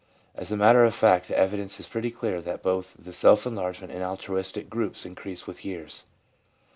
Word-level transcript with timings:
As 0.33 0.51
a 0.51 0.57
matter 0.57 0.83
of 0.83 0.95
fact, 0.95 1.27
the 1.27 1.37
evidence 1.37 1.79
is 1.79 1.87
pretty 1.87 2.09
clear 2.09 2.41
that 2.41 2.63
both 2.63 2.95
the 2.97 3.13
self 3.13 3.45
enlargement 3.45 3.93
and 3.93 4.01
altruistic 4.01 4.67
groups 4.67 5.05
increase 5.05 5.45
with 5.45 5.63
years. 5.63 6.05